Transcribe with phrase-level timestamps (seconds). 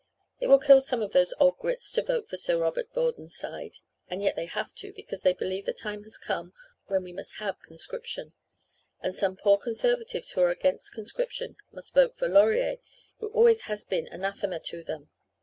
[0.39, 3.75] It will kill some of those old Grits to vote for Sir Robert Borden's side
[4.09, 6.53] and yet they have to because they believe the time has come
[6.87, 8.33] when we must have conscription.
[9.01, 12.77] And some poor Conservatives who are against conscription must vote for Laurier,
[13.19, 15.11] who always has been anathema to them.